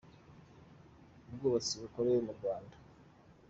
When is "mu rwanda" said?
2.27-2.75